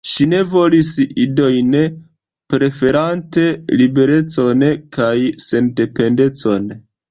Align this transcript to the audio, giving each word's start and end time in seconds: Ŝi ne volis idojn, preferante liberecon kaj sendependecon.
Ŝi 0.09 0.25
ne 0.29 0.37
volis 0.53 0.87
idojn, 1.25 1.69
preferante 2.55 3.45
liberecon 3.83 4.67
kaj 4.99 5.13
sendependecon. 5.47 6.69